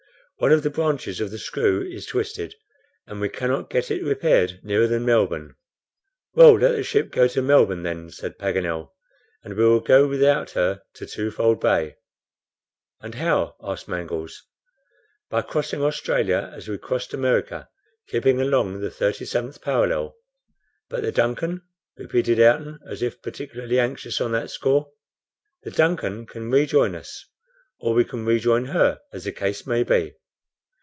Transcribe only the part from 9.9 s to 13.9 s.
without her to Twofold Bay." "And how?" asked